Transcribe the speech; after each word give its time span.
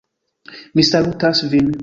Mi 0.79 0.87
salutas 0.91 1.45
vin. 1.55 1.75